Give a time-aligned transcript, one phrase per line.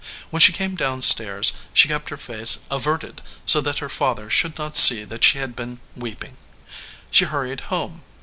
[0.31, 4.57] When she came down stairs she kept her face averted so that her father should
[4.57, 6.37] not see that she had been weeping.
[7.11, 8.01] She hurried home.